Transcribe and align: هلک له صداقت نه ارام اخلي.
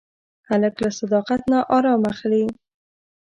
هلک 0.49 0.75
له 0.83 0.89
صداقت 0.99 1.41
نه 1.51 1.59
ارام 1.77 2.01
اخلي. 2.13 2.43